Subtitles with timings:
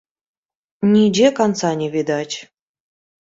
[0.93, 2.35] Нідзе канца не відаць.